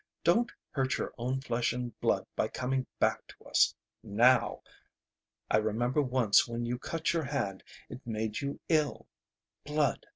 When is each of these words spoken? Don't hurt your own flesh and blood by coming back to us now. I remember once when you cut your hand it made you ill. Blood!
Don't 0.23 0.51
hurt 0.71 0.97
your 0.97 1.13
own 1.19 1.41
flesh 1.41 1.73
and 1.73 1.93
blood 1.99 2.25
by 2.35 2.47
coming 2.47 2.87
back 2.97 3.27
to 3.27 3.43
us 3.45 3.75
now. 4.01 4.63
I 5.51 5.57
remember 5.57 6.01
once 6.01 6.47
when 6.47 6.65
you 6.65 6.79
cut 6.79 7.13
your 7.13 7.25
hand 7.25 7.63
it 7.87 8.01
made 8.07 8.41
you 8.41 8.59
ill. 8.67 9.05
Blood! 9.63 10.07